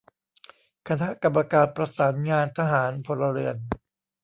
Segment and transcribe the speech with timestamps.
[0.87, 3.57] คณะกรรมการประสานงานทหาร-พลเรือน